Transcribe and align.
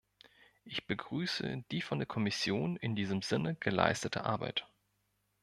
Ich 0.63 0.87
begrüße 0.87 1.63
die 1.69 1.83
von 1.83 1.99
der 1.99 2.07
Kommission 2.07 2.75
in 2.75 2.95
diesem 2.95 3.21
Sinne 3.21 3.53
geleistete 3.53 4.25
Arbeit. 4.25 4.65